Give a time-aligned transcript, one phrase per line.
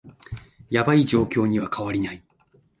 [0.71, 2.23] ヤバい状況には変わりない